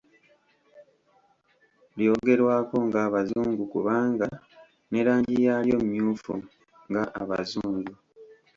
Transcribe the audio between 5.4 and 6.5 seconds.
yaalyo “mmyufu”